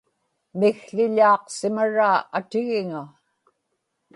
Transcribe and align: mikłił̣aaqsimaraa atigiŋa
mikłił̣aaqsimaraa 0.59 2.17
atigiŋa 2.37 3.01